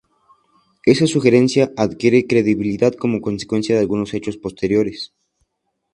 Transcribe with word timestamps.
Esa 0.83 1.05
sugerencia 1.05 1.71
adquiere 1.77 2.25
credibilidad 2.25 2.91
como 2.95 3.21
consecuencia 3.21 3.75
de 3.75 3.81
algunos 3.81 4.15
hechos 4.15 4.35
posteriores. 4.37 5.13